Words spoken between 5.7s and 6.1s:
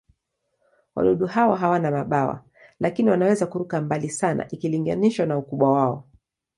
wao.